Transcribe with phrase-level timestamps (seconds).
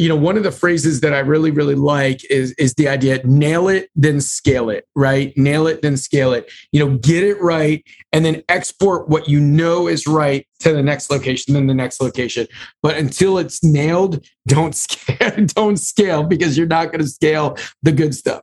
[0.00, 3.20] you know, one of the phrases that I really, really like is, is the idea
[3.24, 5.36] nail it, then scale it, right?
[5.36, 6.50] Nail it, then scale it.
[6.72, 10.82] You know, get it right and then export what you know is right to the
[10.82, 12.46] next location, then the next location.
[12.82, 17.92] But until it's nailed, don't scale, don't scale because you're not going to scale the
[17.92, 18.42] good stuff.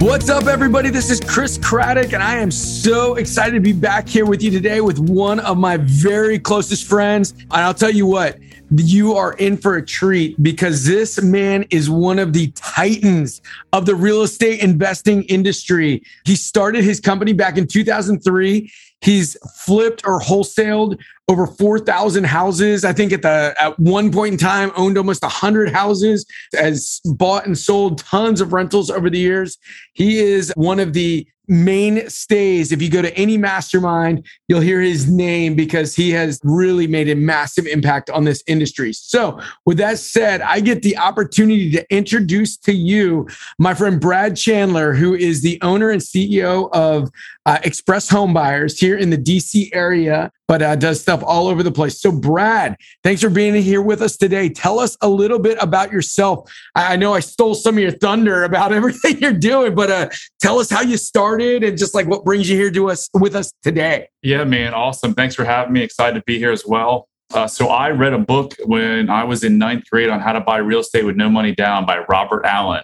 [0.00, 0.88] What's up, everybody?
[0.88, 4.50] This is Chris Craddock, and I am so excited to be back here with you
[4.50, 7.32] today with one of my very closest friends.
[7.32, 8.38] And I'll tell you what,
[8.74, 13.42] you are in for a treat because this man is one of the titans
[13.74, 16.02] of the real estate investing industry.
[16.24, 18.72] He started his company back in 2003.
[19.02, 20.98] He's flipped or wholesaled
[21.28, 22.84] over 4,000 houses.
[22.84, 27.46] I think at the at one point in time owned almost 100 houses, has bought
[27.46, 29.56] and sold tons of rentals over the years.
[29.94, 32.70] He is one of the mainstays.
[32.72, 37.08] If you go to any mastermind, you'll hear his name because he has really made
[37.10, 38.92] a massive impact on this industry.
[38.92, 43.28] So, with that said, I get the opportunity to introduce to you
[43.58, 47.10] my friend Brad Chandler, who is the owner and CEO of
[47.46, 51.62] uh, Express Home Buyers here in the DC area, but uh, does stuff all over
[51.62, 52.00] the place.
[52.00, 54.48] So, Brad, thanks for being here with us today.
[54.48, 56.52] Tell us a little bit about yourself.
[56.74, 60.08] I, I know I stole some of your thunder about everything you're doing, but uh,
[60.40, 63.36] tell us how you started and just like what brings you here to us with
[63.36, 64.08] us today.
[64.22, 65.14] Yeah, man, awesome.
[65.14, 65.82] Thanks for having me.
[65.82, 67.08] Excited to be here as well.
[67.32, 70.40] Uh, so I read a book when I was in ninth grade on how to
[70.40, 72.82] buy real estate with no money down by Robert Allen.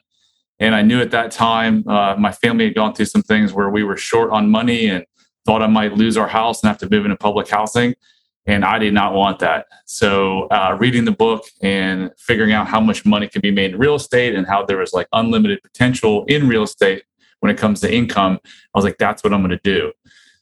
[0.60, 3.70] And I knew at that time uh, my family had gone through some things where
[3.70, 5.04] we were short on money and
[5.46, 7.94] thought I might lose our house and have to move into public housing.
[8.48, 9.66] And I did not want that.
[9.86, 13.78] So, uh, reading the book and figuring out how much money can be made in
[13.78, 17.04] real estate and how there was like unlimited potential in real estate
[17.40, 19.92] when it comes to income, I was like, that's what I'm going to do.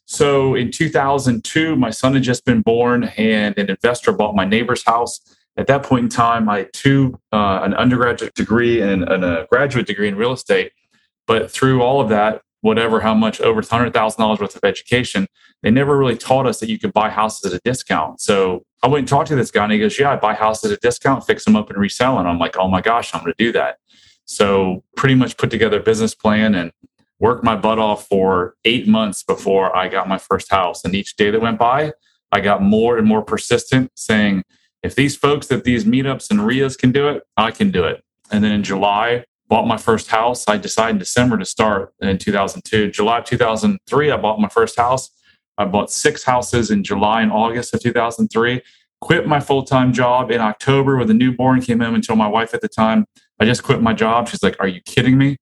[0.05, 4.83] So, in 2002, my son had just been born, and an investor bought my neighbor's
[4.85, 5.19] house
[5.57, 9.47] at that point in time, I had two, uh, an undergraduate degree and, and, a
[9.49, 10.73] graduate degree in real estate.
[11.27, 15.27] But through all of that, whatever, how much, over $100,000 worth of education,
[15.61, 18.19] they never really taught us that you could buy houses at a discount.
[18.19, 20.71] So I went and talked to this guy and he goes, Yeah, I buy houses
[20.71, 22.17] at a discount, fix them up and resell.
[22.17, 23.77] And I'm like, Oh my gosh, I'm going to do that.
[24.25, 26.71] So pretty much put together a business plan and
[27.19, 30.83] worked my butt off for eight months before I got my first house.
[30.83, 31.93] And each day that went by,
[32.31, 34.43] I got more and more persistent saying,
[34.81, 38.03] if these folks at these meetups and RIAs can do it, I can do it.
[38.31, 40.45] And then in July, bought my first house.
[40.47, 42.91] I decided in December to start in 2002.
[42.91, 45.11] July 2003, I bought my first house.
[45.57, 48.61] I bought six houses in July and August of 2003.
[49.01, 51.61] Quit my full time job in October with a newborn.
[51.61, 53.05] Came home and told my wife at the time,
[53.39, 54.27] I just quit my job.
[54.27, 55.37] She's like, Are you kidding me?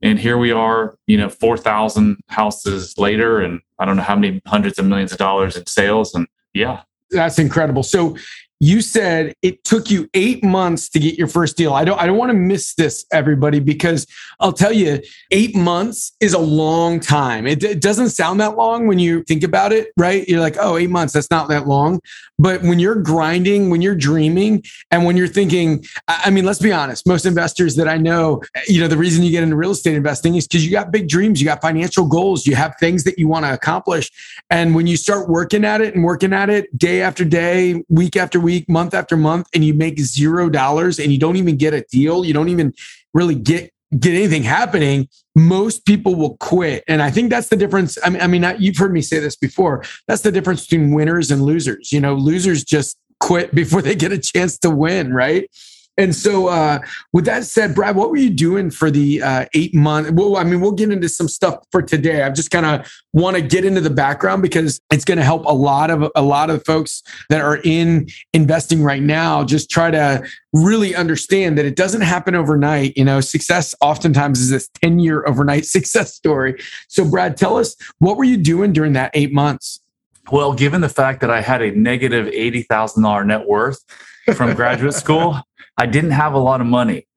[0.00, 4.42] And here we are, you know, 4,000 houses later, and I don't know how many
[4.46, 6.12] hundreds of millions of dollars in sales.
[6.14, 6.82] And yeah.
[7.10, 7.84] That's incredible.
[7.84, 8.16] So
[8.62, 11.72] you said it took you eight months to get your first deal.
[11.72, 14.06] I don't I don't want to miss this, everybody, because
[14.38, 15.00] I'll tell you,
[15.32, 17.48] eight months is a long time.
[17.48, 20.28] It, it, doesn't sound that long when you think about it, right?
[20.28, 22.00] You're like, oh, eight months, that's not that long.
[22.38, 26.72] But when you're grinding, when you're dreaming, and when you're thinking, I mean, let's be
[26.72, 29.94] honest, most investors that I know, you know, the reason you get into real estate
[29.94, 33.18] investing is because you got big dreams, you got financial goals, you have things that
[33.18, 34.10] you want to accomplish.
[34.50, 38.16] And when you start working at it and working at it day after day, week
[38.16, 41.56] after week, week, month after month, and you make zero dollars and you don't even
[41.56, 42.72] get a deal, you don't even
[43.14, 46.82] really get get anything happening, most people will quit.
[46.88, 47.98] And I think that's the difference.
[48.02, 49.84] I mean, I mean, you've heard me say this before.
[50.08, 51.92] That's the difference between winners and losers.
[51.92, 55.48] You know, losers just quit before they get a chance to win, right?
[55.98, 56.78] And so, uh,
[57.12, 60.10] with that said, Brad, what were you doing for the uh, eight month?
[60.12, 62.22] Well, I mean, we'll get into some stuff for today.
[62.22, 65.44] I just kind of want to get into the background because it's going to help
[65.44, 69.44] a lot of a lot of folks that are in investing right now.
[69.44, 72.96] Just try to really understand that it doesn't happen overnight.
[72.96, 76.58] You know, success oftentimes is this ten year overnight success story.
[76.88, 79.80] So, Brad, tell us what were you doing during that eight months?
[80.30, 83.84] Well, given the fact that I had a negative eighty thousand dollar net worth
[84.34, 85.38] from graduate school.
[85.82, 87.08] I didn't have a lot of money.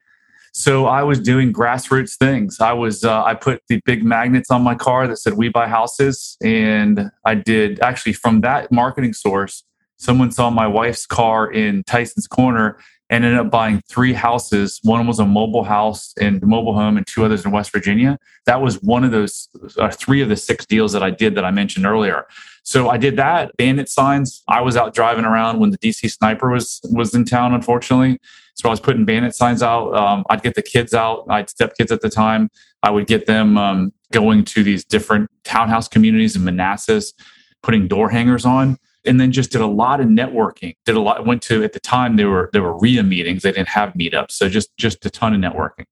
[0.51, 2.59] So I was doing grassroots things.
[2.59, 5.67] I was uh, I put the big magnets on my car that said "We buy
[5.67, 9.63] houses," and I did actually from that marketing source.
[9.97, 12.79] Someone saw my wife's car in Tyson's Corner
[13.11, 14.79] and ended up buying three houses.
[14.81, 18.17] One was a mobile house and mobile home, and two others in West Virginia.
[18.47, 19.47] That was one of those
[19.77, 22.25] uh, three of the six deals that I did that I mentioned earlier.
[22.63, 23.55] So I did that.
[23.57, 24.41] Bandit signs.
[24.47, 28.19] I was out driving around when the DC sniper was was in town, unfortunately.
[28.55, 29.93] So I was putting bandit signs out.
[29.95, 31.25] Um, I'd get the kids out.
[31.29, 32.49] I'd step kids at the time.
[32.83, 37.13] I would get them um, going to these different townhouse communities in Manassas,
[37.61, 40.75] putting door hangers on and then just did a lot of networking.
[40.85, 41.25] Did a lot.
[41.25, 43.43] Went to at the time there were there were RIA meetings.
[43.43, 45.85] They didn't have meetups, so just just a ton of networking.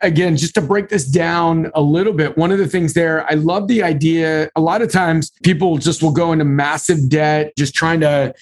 [0.00, 3.34] Again, just to break this down a little bit, one of the things there, I
[3.34, 4.48] love the idea.
[4.54, 8.32] A lot of times people just will go into massive debt, just trying to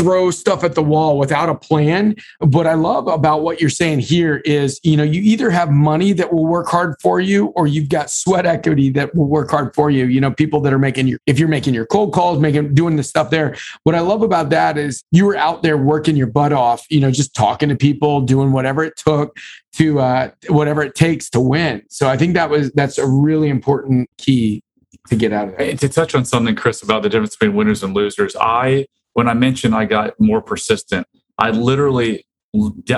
[0.00, 2.16] throw stuff at the wall without a plan.
[2.38, 6.14] What I love about what you're saying here is, you know, you either have money
[6.14, 9.74] that will work hard for you or you've got sweat equity that will work hard
[9.74, 10.06] for you.
[10.06, 12.96] You know, people that are making your, if you're making your cold calls, making, doing
[12.96, 13.56] the stuff there.
[13.82, 17.00] What I love about that is you were out there working your butt off, you
[17.00, 19.36] know, just talking to people, doing whatever it took
[19.74, 21.82] to, uh, whatever it takes to win.
[21.90, 24.62] So I think that was, that's a really important key
[25.08, 25.78] to get out of it.
[25.80, 29.34] To touch on something, Chris, about the difference between winners and losers, I, when I
[29.34, 31.06] mentioned I got more persistent,
[31.38, 32.26] I literally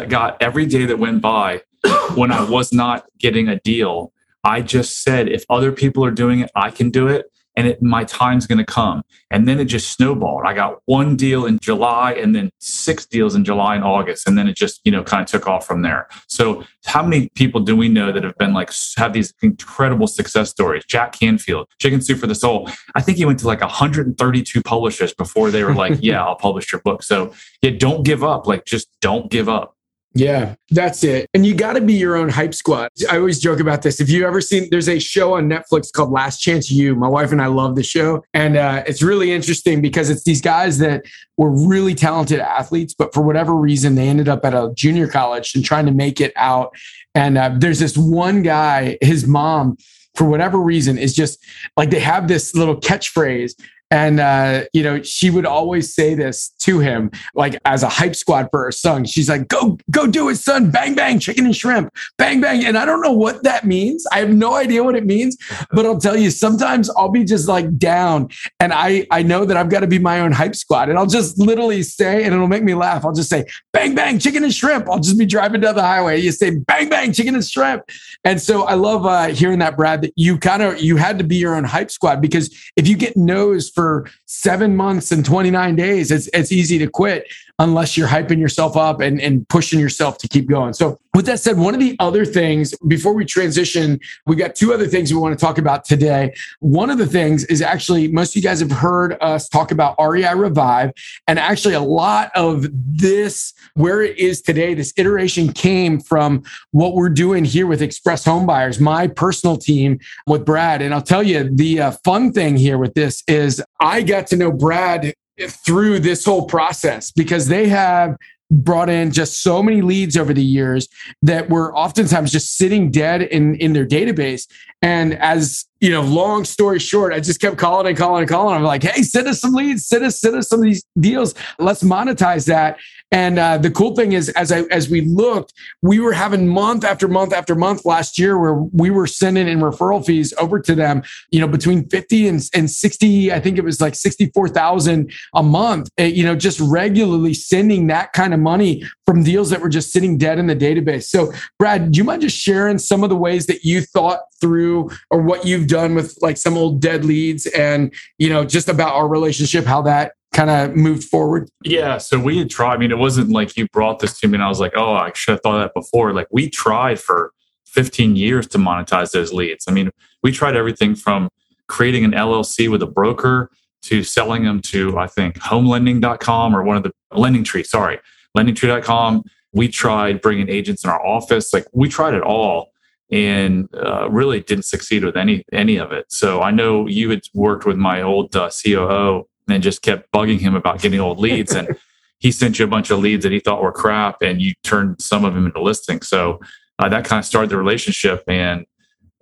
[0.08, 1.62] got every day that went by
[2.14, 4.12] when I was not getting a deal.
[4.44, 7.26] I just said, if other people are doing it, I can do it
[7.56, 9.02] and it, my time's going to come.
[9.30, 10.42] And then it just snowballed.
[10.46, 14.26] I got one deal in July and then six deals in July and August.
[14.26, 16.08] And then it just, you know, kind of took off from there.
[16.28, 20.50] So how many people do we know that have been like, have these incredible success
[20.50, 20.84] stories?
[20.86, 22.70] Jack Canfield, Chicken Soup for the Soul.
[22.94, 26.72] I think he went to like 132 publishers before they were like, yeah, I'll publish
[26.72, 27.02] your book.
[27.02, 28.46] So yeah, don't give up.
[28.46, 29.76] Like just don't give up.
[30.14, 31.28] Yeah, that's it.
[31.32, 32.90] And you got to be your own hype squad.
[33.10, 33.98] I always joke about this.
[33.98, 36.94] If you ever seen, there's a show on Netflix called Last Chance U.
[36.94, 38.22] My wife and I love the show.
[38.34, 41.04] And uh, it's really interesting because it's these guys that
[41.38, 45.54] were really talented athletes, but for whatever reason, they ended up at a junior college
[45.54, 46.76] and trying to make it out.
[47.14, 49.78] And uh, there's this one guy, his mom,
[50.14, 51.42] for whatever reason, is just
[51.76, 53.54] like they have this little catchphrase
[53.92, 58.16] and, uh, you know, she would always say this to him, like as a hype
[58.16, 59.04] squad for her son.
[59.04, 60.70] She's like, go, go do it, son.
[60.70, 61.92] Bang, bang, chicken and shrimp.
[62.16, 62.64] Bang, bang.
[62.64, 64.06] And I don't know what that means.
[64.10, 65.36] I have no idea what it means,
[65.72, 68.30] but I'll tell you, sometimes I'll be just like down
[68.60, 70.88] and I, I know that I've got to be my own hype squad.
[70.88, 73.04] And I'll just literally say, and it'll make me laugh.
[73.04, 73.44] I'll just say,
[73.74, 74.88] bang, bang, chicken and shrimp.
[74.88, 76.18] I'll just be driving down the highway.
[76.18, 77.82] You say, bang, bang, chicken and shrimp.
[78.24, 81.24] And so I love uh, hearing that, Brad, that you kind of, you had to
[81.24, 85.24] be your own hype squad because if you get no's for for seven months and
[85.24, 87.26] 29 days, it's, it's easy to quit
[87.62, 90.72] unless you're hyping yourself up and, and pushing yourself to keep going.
[90.72, 94.72] So, with that said, one of the other things before we transition, we got two
[94.72, 96.34] other things we want to talk about today.
[96.60, 99.94] One of the things is actually most of you guys have heard us talk about
[100.00, 100.92] REI Revive.
[101.28, 106.42] And actually, a lot of this, where it is today, this iteration came from
[106.72, 110.82] what we're doing here with Express Home Buyers, my personal team with Brad.
[110.82, 114.36] And I'll tell you, the uh, fun thing here with this is I got to
[114.36, 115.14] know Brad
[115.48, 118.16] through this whole process because they have
[118.50, 120.88] brought in just so many leads over the years
[121.22, 124.46] that were oftentimes just sitting dead in in their database.
[124.82, 128.54] And as you know long story short i just kept calling and calling and calling
[128.54, 131.34] i'm like hey send us some leads send us send us some of these deals
[131.58, 132.78] let's monetize that
[133.12, 135.52] and uh, the cool thing is, as I as we looked,
[135.82, 139.60] we were having month after month after month last year where we were sending in
[139.60, 141.02] referral fees over to them.
[141.30, 145.12] You know, between fifty and, and sixty, I think it was like sixty four thousand
[145.34, 145.90] a month.
[145.98, 149.92] Eh, you know, just regularly sending that kind of money from deals that were just
[149.92, 151.04] sitting dead in the database.
[151.04, 154.90] So, Brad, do you mind just sharing some of the ways that you thought through
[155.10, 158.94] or what you've done with like some old dead leads and you know just about
[158.94, 161.48] our relationship, how that kind of moved forward?
[161.64, 161.98] Yeah.
[161.98, 162.74] So we had tried.
[162.74, 164.94] I mean, it wasn't like you brought this to me and I was like, oh,
[164.94, 166.12] I should have thought that before.
[166.12, 167.32] Like we tried for
[167.66, 169.64] 15 years to monetize those leads.
[169.68, 169.90] I mean,
[170.22, 171.28] we tried everything from
[171.68, 173.50] creating an LLC with a broker
[173.82, 177.98] to selling them to, I think, homelending.com or one of the lending tree, sorry,
[178.36, 179.24] lendingtree.com.
[179.52, 181.52] We tried bringing agents in our office.
[181.52, 182.71] Like we tried it all
[183.10, 186.06] and uh, really didn't succeed with any any of it.
[186.10, 190.40] So I know you had worked with my old uh, COO and just kept bugging
[190.40, 191.54] him about getting old leads.
[191.54, 191.76] And
[192.18, 195.00] he sent you a bunch of leads that he thought were crap, and you turned
[195.00, 196.08] some of them into listings.
[196.08, 196.40] So
[196.78, 198.24] uh, that kind of started the relationship.
[198.28, 198.64] And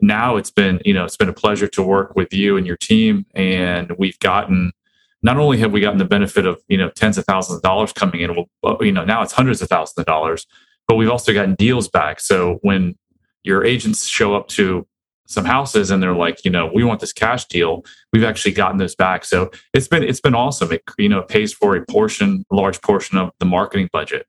[0.01, 2.77] now it's been, you know, it's been a pleasure to work with you and your
[2.77, 3.27] team.
[3.35, 4.73] And we've gotten,
[5.23, 7.93] not only have we gotten the benefit of, you know, tens of thousands of dollars
[7.93, 10.47] coming in, well, you know, now it's hundreds of thousands of dollars,
[10.89, 12.21] but we've also gotten deals back.
[12.21, 12.97] So when
[13.43, 14.87] your agents show up to
[15.27, 17.85] some houses and they're like, you know, we want this cash deal.
[18.13, 19.25] We've actually gotten this back.
[19.25, 20.73] So it's been it's been awesome.
[20.73, 24.27] It you know pays for a portion, a large portion of the marketing budget.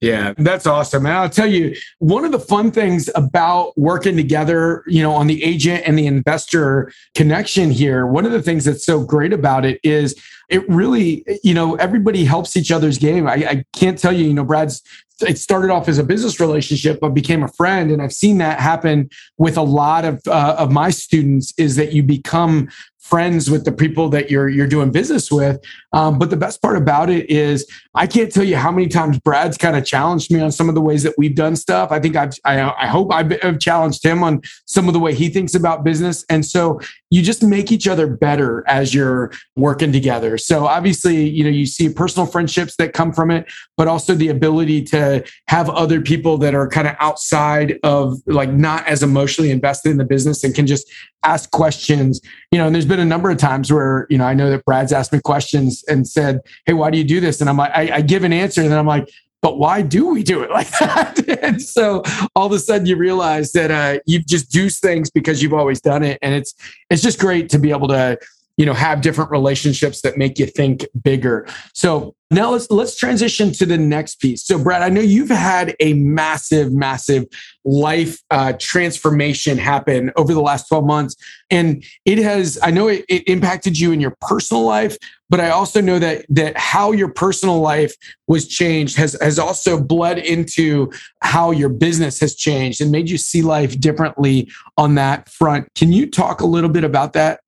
[0.00, 1.06] Yeah, that's awesome.
[1.06, 5.26] And I'll tell you, one of the fun things about working together, you know, on
[5.26, 9.64] the agent and the investor connection here, one of the things that's so great about
[9.64, 10.14] it is
[10.48, 13.26] it really, you know, everybody helps each other's game.
[13.26, 14.82] I, I can't tell you, you know, Brad's
[15.20, 17.90] it started off as a business relationship but became a friend.
[17.90, 21.92] And i've seen that happen with a lot of uh, of my students is that
[21.92, 22.68] you become
[23.08, 25.58] friends with the people that you're you're doing business with.
[25.92, 29.18] Um, but the best part about it is I can't tell you how many times
[29.18, 31.90] Brad's kind of challenged me on some of the ways that we've done stuff.
[31.90, 35.28] I think I've I, I hope I've challenged him on some of the way he
[35.28, 40.36] thinks about business, and so you just make each other better as you're working together.
[40.36, 43.46] So obviously, you know, you see personal friendships that come from it,
[43.76, 48.50] but also the ability to have other people that are kind of outside of like
[48.50, 50.90] not as emotionally invested in the business and can just
[51.22, 52.20] ask questions.
[52.52, 54.64] You know, and there's been a number of times where, you know, I know that
[54.64, 57.40] Brad's asked me questions and said, Hey, why do you do this?
[57.40, 59.08] And I'm like, I, I give an answer and I'm like,
[59.40, 61.22] but why do we do it like that?
[61.42, 62.02] and so
[62.34, 65.80] all of a sudden you realize that uh, you just do things because you've always
[65.80, 66.18] done it.
[66.22, 66.54] And it's,
[66.90, 68.18] it's just great to be able to,
[68.58, 71.46] you know, have different relationships that make you think bigger.
[71.74, 74.44] So now let's let's transition to the next piece.
[74.44, 77.24] So, Brad, I know you've had a massive, massive
[77.64, 81.16] life uh, transformation happen over the last twelve months,
[81.50, 82.58] and it has.
[82.62, 84.98] I know it, it impacted you in your personal life,
[85.30, 87.94] but I also know that that how your personal life
[88.26, 93.16] was changed has has also bled into how your business has changed and made you
[93.16, 95.72] see life differently on that front.
[95.74, 97.40] Can you talk a little bit about that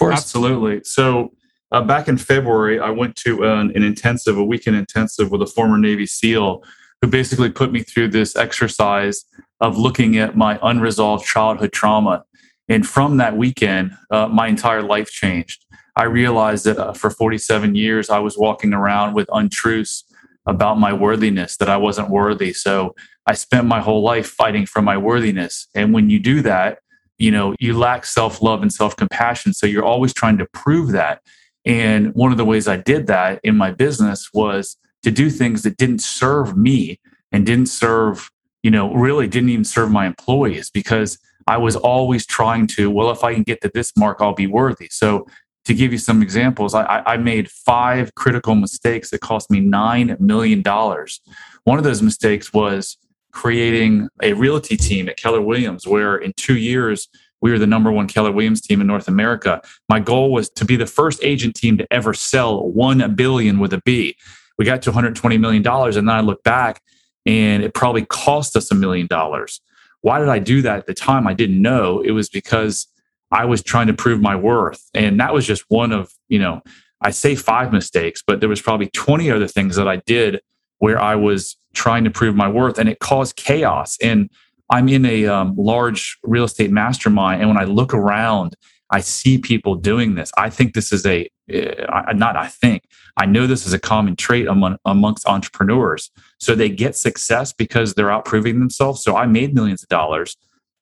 [0.00, 0.82] Absolutely.
[0.84, 1.32] So
[1.70, 5.46] uh, back in February, I went to an, an intensive, a weekend intensive with a
[5.46, 6.62] former Navy SEAL
[7.00, 9.24] who basically put me through this exercise
[9.60, 12.24] of looking at my unresolved childhood trauma.
[12.68, 15.64] And from that weekend, uh, my entire life changed.
[15.96, 20.04] I realized that uh, for 47 years, I was walking around with untruths
[20.46, 22.52] about my worthiness, that I wasn't worthy.
[22.52, 22.94] So
[23.26, 25.68] I spent my whole life fighting for my worthiness.
[25.74, 26.78] And when you do that,
[27.22, 29.52] you know, you lack self love and self compassion.
[29.54, 31.22] So you're always trying to prove that.
[31.64, 35.62] And one of the ways I did that in my business was to do things
[35.62, 36.98] that didn't serve me
[37.30, 38.28] and didn't serve,
[38.64, 43.10] you know, really didn't even serve my employees because I was always trying to, well,
[43.10, 44.88] if I can get to this mark, I'll be worthy.
[44.90, 45.28] So
[45.66, 50.18] to give you some examples, I, I made five critical mistakes that cost me $9
[50.18, 50.62] million.
[50.64, 52.96] One of those mistakes was
[53.32, 57.08] creating a realty team at Keller Williams, where in two years,
[57.40, 59.60] we were the number one Keller Williams team in North America.
[59.88, 63.72] My goal was to be the first agent team to ever sell 1 billion with
[63.72, 64.16] a B.
[64.58, 66.80] We got to 120 million dollars and then I look back
[67.26, 69.60] and it probably cost us a million dollars.
[70.02, 71.26] Why did I do that at the time?
[71.26, 72.00] I didn't know.
[72.00, 72.86] It was because
[73.30, 74.88] I was trying to prove my worth.
[74.94, 76.62] And that was just one of, you know,
[77.00, 80.40] I say five mistakes, but there was probably 20 other things that I did
[80.78, 83.96] where I was trying to prove my worth and it caused chaos.
[84.02, 84.30] And
[84.70, 88.56] I'm in a um, large real estate mastermind, and when I look around,
[88.90, 90.30] I see people doing this.
[90.36, 92.36] I think this is a uh, not.
[92.36, 92.84] I think
[93.16, 96.10] I know this is a common trait among, amongst entrepreneurs.
[96.38, 99.02] So they get success because they're out proving themselves.
[99.02, 100.36] So I made millions of dollars.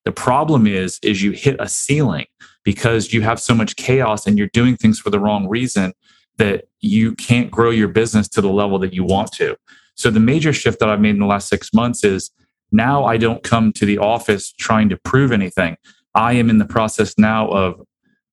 [0.04, 2.26] The problem is, is you hit a ceiling
[2.64, 5.92] because you have so much chaos and you're doing things for the wrong reason
[6.36, 9.56] that you can't grow your business to the level that you want to.
[9.94, 12.30] So the major shift that I've made in the last six months is
[12.72, 15.76] now I don't come to the office trying to prove anything.
[16.14, 17.80] I am in the process now of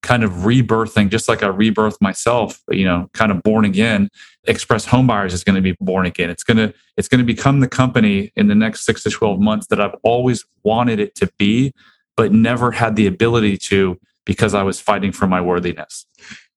[0.04, 4.10] kind of rebirthing, just like I rebirth myself, you know, kind of born again.
[4.46, 6.30] Express Homebuyers is going to be born again.
[6.30, 9.40] It's going to it's going to become the company in the next six to twelve
[9.40, 11.74] months that I've always wanted it to be,
[12.16, 16.06] but never had the ability to because I was fighting for my worthiness.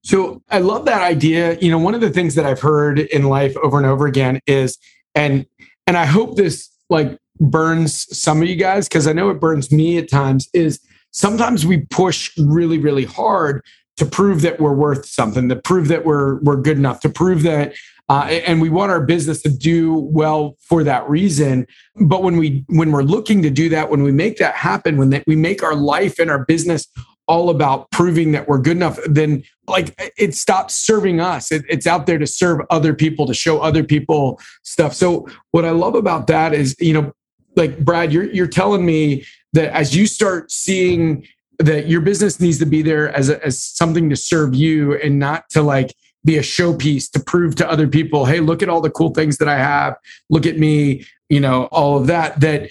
[0.02, 1.58] So I love that idea.
[1.58, 4.40] You know, one of the things that I've heard in life over and over again
[4.46, 4.78] is,
[5.14, 5.46] and
[5.86, 9.72] and I hope this like burns some of you guys because I know it burns
[9.72, 10.80] me at times is
[11.10, 13.64] sometimes we push really really hard
[13.96, 17.42] to prove that we're worth something to prove that we're we're good enough to prove
[17.42, 17.74] that
[18.08, 21.66] uh, and we want our business to do well for that reason
[22.02, 25.10] but when we when we're looking to do that when we make that happen when
[25.10, 26.86] that we make our life and our business
[27.30, 31.86] all about proving that we're good enough then like it stops serving us it, it's
[31.86, 35.94] out there to serve other people to show other people stuff so what i love
[35.94, 37.12] about that is you know
[37.56, 41.26] like Brad, you're you're telling me that as you start seeing
[41.58, 45.18] that your business needs to be there as a, as something to serve you and
[45.18, 45.94] not to like
[46.24, 49.38] be a showpiece to prove to other people, hey, look at all the cool things
[49.38, 49.96] that I have.
[50.28, 52.40] Look at me, you know, all of that.
[52.40, 52.70] That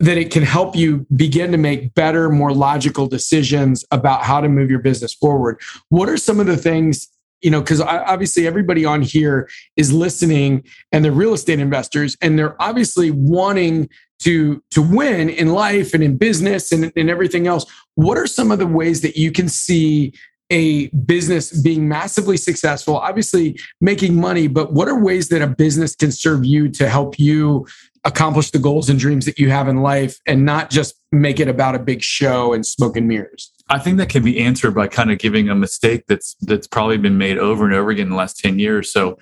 [0.00, 4.48] that it can help you begin to make better, more logical decisions about how to
[4.48, 5.60] move your business forward.
[5.90, 7.08] What are some of the things
[7.42, 12.38] you know, because obviously everybody on here is listening and they're real estate investors and
[12.38, 13.88] they're obviously wanting
[14.18, 17.64] to to win in life and in business and, and everything else.
[17.94, 20.12] What are some of the ways that you can see
[20.50, 25.94] a business being massively successful, obviously making money, but what are ways that a business
[25.94, 27.66] can serve you to help you
[28.04, 31.48] accomplish the goals and dreams that you have in life and not just make it
[31.48, 33.52] about a big show and smoke and mirrors?
[33.68, 36.98] I think that can be answered by kind of giving a mistake that's that's probably
[36.98, 38.92] been made over and over again in the last 10 years.
[38.92, 39.18] So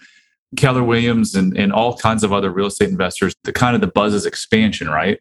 [0.57, 3.89] Keller Williams and, and all kinds of other real estate investors, the kind of the
[3.89, 5.21] buzz is expansion, right?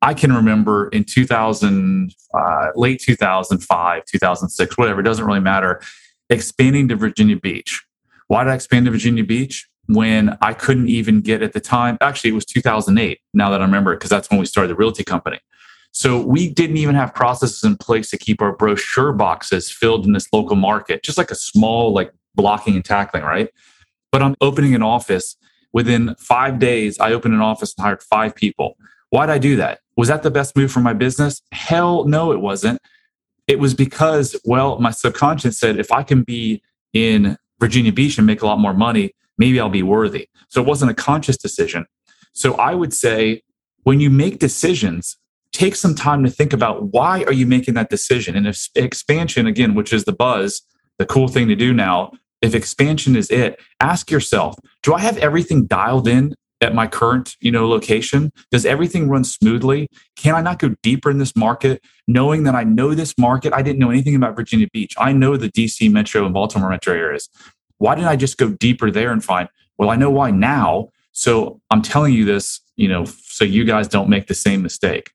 [0.00, 5.80] I can remember in 2000, uh, late 2005, 2006, whatever, it doesn't really matter,
[6.30, 7.82] expanding to Virginia Beach.
[8.28, 9.66] Why did I expand to Virginia Beach?
[9.86, 13.64] When I couldn't even get at the time, actually, it was 2008, now that I
[13.64, 15.40] remember because that's when we started the realty company.
[15.92, 20.12] So we didn't even have processes in place to keep our brochure boxes filled in
[20.12, 23.48] this local market, just like a small, like blocking and tackling, right?
[24.10, 25.36] But I'm opening an office.
[25.72, 28.76] Within five days, I opened an office and hired five people.
[29.10, 29.80] Why did I do that?
[29.96, 31.40] Was that the best move for my business?
[31.52, 32.80] Hell no, it wasn't.
[33.46, 36.62] It was because, well, my subconscious said if I can be
[36.92, 40.28] in Virginia Beach and make a lot more money, maybe I'll be worthy.
[40.48, 41.86] So it wasn't a conscious decision.
[42.32, 43.42] So I would say
[43.82, 45.16] when you make decisions,
[45.52, 48.36] take some time to think about why are you making that decision?
[48.36, 50.62] And if expansion, again, which is the buzz,
[50.98, 52.12] the cool thing to do now,
[52.42, 57.36] if expansion is it, ask yourself, do I have everything dialed in at my current
[57.40, 61.82] you know location does everything run smoothly can i not go deeper in this market
[62.08, 65.36] knowing that i know this market i didn't know anything about virginia beach i know
[65.36, 67.28] the dc metro and baltimore metro areas
[67.84, 69.48] why didn't i just go deeper there and find
[69.78, 73.86] well i know why now so i'm telling you this you know so you guys
[73.86, 75.10] don't make the same mistake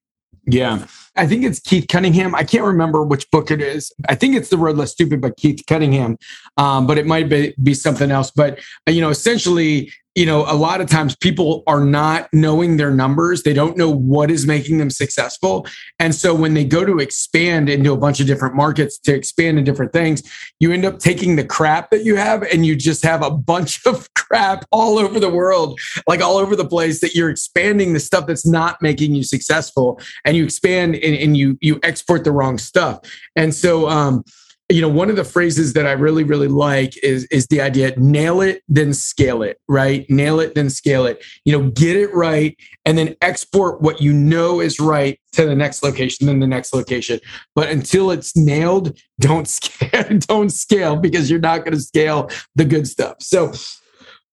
[0.51, 0.85] yeah.
[1.15, 2.33] I think it's Keith Cunningham.
[2.33, 3.91] I can't remember which book it is.
[4.07, 6.17] I think it's The Road Less Stupid by Keith Cunningham,
[6.57, 8.31] um, but it might be, be something else.
[8.31, 12.91] But, you know, essentially, you know, a lot of times people are not knowing their
[12.91, 13.43] numbers.
[13.43, 15.65] They don't know what is making them successful.
[15.97, 19.57] And so when they go to expand into a bunch of different markets to expand
[19.57, 20.21] in different things,
[20.59, 23.79] you end up taking the crap that you have and you just have a bunch
[23.85, 27.99] of crap all over the world, like all over the place that you're expanding the
[28.01, 32.31] stuff that's not making you successful and you expand and, and you you export the
[32.33, 32.99] wrong stuff.
[33.37, 34.25] And so um
[34.69, 37.93] you know one of the phrases that i really really like is is the idea
[37.97, 40.09] nail it then scale it right?
[40.09, 41.23] Nail it then scale it.
[41.45, 45.55] You know get it right and then export what you know is right to the
[45.55, 47.19] next location then the next location.
[47.55, 52.65] But until it's nailed don't scale don't scale because you're not going to scale the
[52.65, 53.17] good stuff.
[53.21, 53.53] So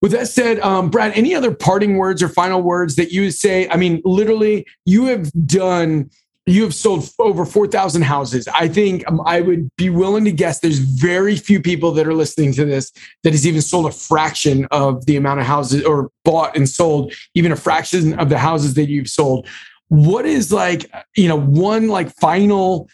[0.03, 3.69] with that said, um, Brad, any other parting words or final words that you say?
[3.71, 6.11] I mean, literally, you have done
[6.47, 8.47] you have sold over 4,000 houses.
[8.49, 12.15] I think um, I would be willing to guess there's very few people that are
[12.15, 12.93] listening to this
[13.25, 17.13] that has even sold a fraction of the amount of houses or bought and sold
[17.35, 19.49] even a fraction of the houses that you've sold.
[19.89, 22.89] What is like, you know, one like final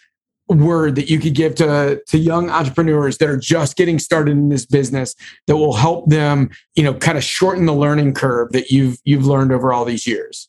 [0.49, 4.49] word that you could give to to young entrepreneurs that are just getting started in
[4.49, 5.15] this business
[5.47, 9.27] that will help them, you know, kind of shorten the learning curve that you've you've
[9.27, 10.49] learned over all these years?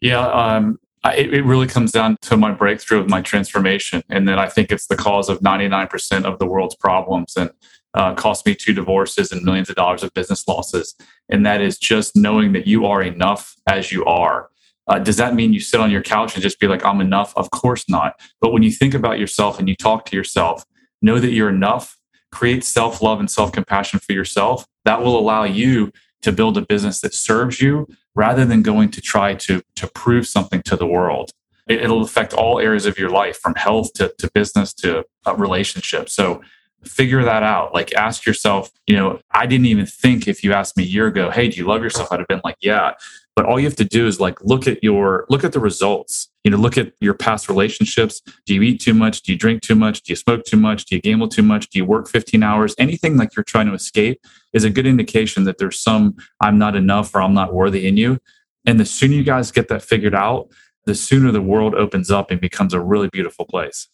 [0.00, 0.78] Yeah, um,
[1.16, 4.02] it, it, really comes down to my breakthrough of my transformation.
[4.08, 7.50] And then I think it's the cause of 99% of the world's problems and
[7.94, 10.94] uh, cost me two divorces and millions of dollars of business losses.
[11.28, 14.50] And that is just knowing that you are enough as you are.
[14.86, 17.32] Uh, does that mean you sit on your couch and just be like, I'm enough?
[17.36, 18.14] Of course not.
[18.40, 20.64] But when you think about yourself and you talk to yourself,
[21.02, 21.98] know that you're enough,
[22.32, 24.66] create self love and self compassion for yourself.
[24.84, 25.92] That will allow you
[26.22, 27.86] to build a business that serves you
[28.18, 31.30] rather than going to try to, to prove something to the world.
[31.68, 35.36] It, will affect all areas of your life from health to, to business to uh,
[35.36, 36.14] relationships.
[36.14, 36.42] So
[36.82, 37.72] figure that out.
[37.74, 41.06] Like ask yourself, you know, I didn't even think if you asked me a year
[41.06, 42.10] ago, hey, do you love yourself?
[42.10, 42.94] I'd have been like, yeah.
[43.38, 46.28] But all you have to do is like look at your look at the results.
[46.42, 48.20] You know, look at your past relationships.
[48.46, 49.22] Do you eat too much?
[49.22, 50.02] Do you drink too much?
[50.02, 50.86] Do you smoke too much?
[50.86, 51.68] Do you gamble too much?
[51.68, 52.74] Do you work 15 hours?
[52.80, 54.20] Anything like you're trying to escape
[54.52, 57.96] is a good indication that there's some I'm not enough or I'm not worthy in
[57.96, 58.18] you.
[58.66, 60.48] And the sooner you guys get that figured out,
[60.86, 63.86] the sooner the world opens up and becomes a really beautiful place.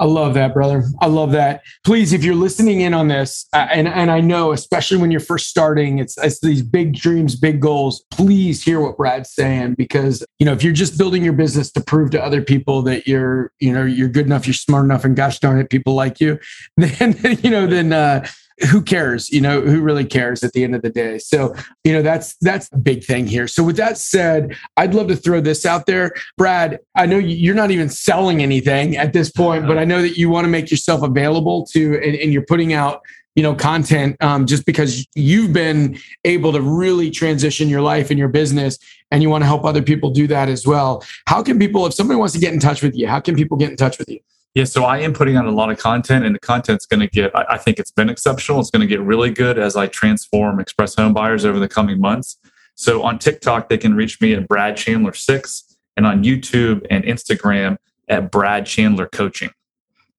[0.00, 0.84] I love that, brother.
[1.00, 1.62] I love that.
[1.84, 5.18] Please, if you're listening in on this, uh, and and I know, especially when you're
[5.20, 8.04] first starting, it's it's these big dreams, big goals.
[8.10, 11.80] Please hear what Brad's saying because you know if you're just building your business to
[11.80, 15.16] prove to other people that you're you know you're good enough, you're smart enough, and
[15.16, 16.38] gosh darn it, people like you,
[16.76, 17.92] then you know then.
[17.92, 18.26] uh
[18.70, 21.92] who cares you know who really cares at the end of the day so you
[21.92, 25.40] know that's that's a big thing here so with that said i'd love to throw
[25.40, 29.78] this out there brad i know you're not even selling anything at this point but
[29.78, 33.02] i know that you want to make yourself available to and, and you're putting out
[33.38, 38.18] you know, content um, just because you've been able to really transition your life and
[38.18, 38.76] your business
[39.12, 41.04] and you want to help other people do that as well.
[41.28, 43.56] How can people, if somebody wants to get in touch with you, how can people
[43.56, 44.18] get in touch with you?
[44.58, 47.06] Yeah, so I am putting out a lot of content, and the content's going to
[47.06, 48.58] get, I, I think it's been exceptional.
[48.58, 52.00] It's going to get really good as I transform Express Home Buyers over the coming
[52.00, 52.38] months.
[52.74, 57.76] So on TikTok, they can reach me at Brad Chandler6, and on YouTube and Instagram
[58.08, 59.50] at Brad Chandler Coaching.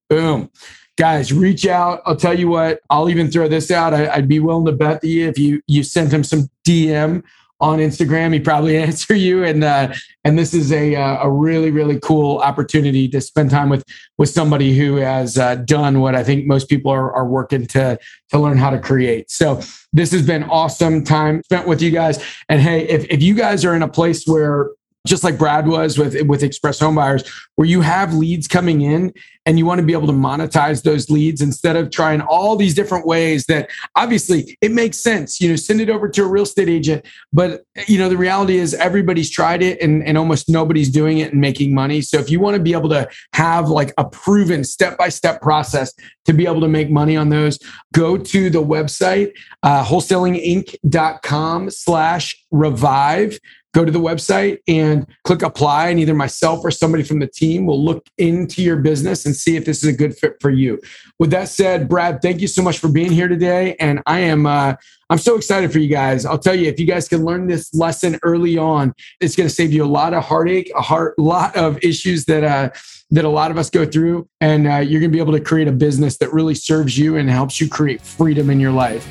[0.08, 0.50] Boom.
[0.96, 2.02] Guys, reach out.
[2.06, 3.94] I'll tell you what, I'll even throw this out.
[3.94, 7.24] I, would be willing to bet that you, if you you sent him some DM
[7.60, 8.34] on Instagram.
[8.34, 9.94] He probably answer you, and uh,
[10.24, 13.84] and this is a uh, a really really cool opportunity to spend time with
[14.18, 18.00] with somebody who has uh, done what I think most people are are working to
[18.30, 19.32] to learn how to create.
[19.32, 19.62] So
[19.94, 22.24] this has been awesome time spent with you guys.
[22.48, 24.70] And hey, if if you guys are in a place where
[25.08, 27.24] just like Brad was with with Express Home Buyers,
[27.56, 29.14] where you have leads coming in
[29.46, 32.76] and you want to be able to monetize those leads instead of trying all these
[32.76, 35.40] different ways that obviously it makes sense.
[35.40, 38.58] You know, send it over to a real estate agent, but you know the reality
[38.58, 42.02] is everybody's tried it and, and almost nobody's doing it and making money.
[42.02, 45.42] So if you want to be able to have like a proven step by step
[45.42, 45.94] process
[46.26, 47.58] to be able to make money on those,
[47.94, 49.32] go to the website
[49.64, 53.40] uh, wholesalinginc.com slash revive
[53.74, 57.66] go to the website and click apply and either myself or somebody from the team
[57.66, 60.80] will look into your business and see if this is a good fit for you.
[61.20, 64.46] With that said brad thank you so much for being here today and i am
[64.46, 64.76] uh,
[65.10, 66.26] i'm so excited for you guys.
[66.26, 69.54] I'll tell you if you guys can learn this lesson early on it's going to
[69.54, 72.70] save you a lot of heartache a heart, lot of issues that uh,
[73.12, 75.40] that a lot of us go through and uh, you're going to be able to
[75.40, 79.08] create a business that really serves you and helps you create freedom in your life.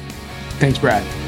[0.58, 1.27] Thanks brad